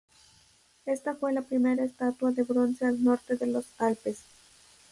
Esta 0.87 1.13
fue 1.13 1.31
la 1.31 1.43
primera 1.43 1.83
estatua 1.83 2.31
de 2.31 2.41
bronce 2.41 2.87
al 2.87 3.03
norte 3.03 3.35
de 3.37 3.45
los 3.45 3.67
Alpes. 3.77 4.23